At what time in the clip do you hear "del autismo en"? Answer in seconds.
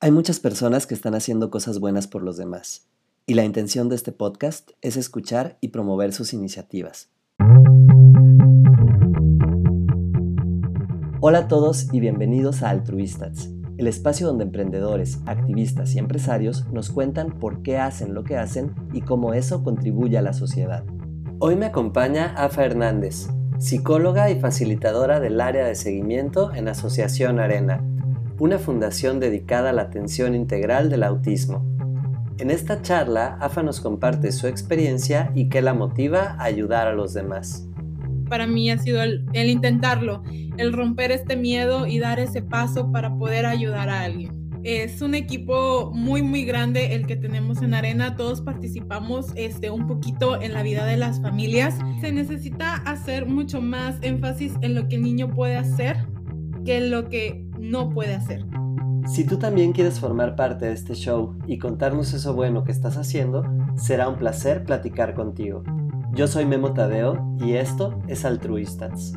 30.90-32.50